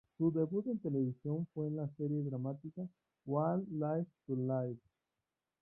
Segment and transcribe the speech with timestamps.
[0.17, 2.81] Su debut en televisión fue en la serie dramática
[3.27, 4.79] "One Life to Live.